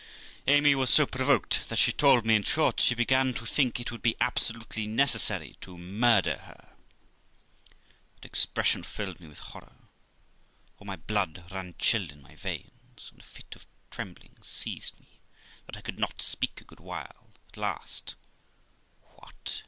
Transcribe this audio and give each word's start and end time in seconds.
Amy 0.47 0.73
was 0.73 0.89
so 0.89 1.05
provoked, 1.05 1.69
that 1.69 1.77
she 1.77 1.91
told 1.91 2.25
me, 2.25 2.33
in 2.35 2.41
short, 2.41 2.79
she 2.79 2.95
began 2.95 3.35
to 3.35 3.45
think 3.45 3.79
it 3.79 3.91
would 3.91 4.01
be 4.01 4.15
absolutely 4.19 4.87
necessary 4.87 5.55
to 5.61 5.77
murder 5.77 6.37
her. 6.37 6.73
That 8.15 8.25
expression 8.25 8.81
filled 8.81 9.19
me 9.19 9.27
with 9.27 9.37
horror, 9.37 9.73
all 10.79 10.87
my 10.87 10.95
blood 10.95 11.43
ran 11.51 11.75
chill 11.77 12.09
in 12.09 12.19
my 12.23 12.33
veins, 12.35 13.09
and 13.11 13.21
a 13.21 13.23
fit 13.23 13.55
of 13.55 13.67
trembling 13.91 14.37
seized 14.41 14.99
me, 14.99 15.19
that 15.67 15.77
I 15.77 15.81
could 15.81 15.99
not 15.99 16.19
speak 16.19 16.59
a 16.59 16.63
good 16.65 16.79
while; 16.79 17.29
at 17.49 17.55
last, 17.57 18.15
'What? 19.01 19.59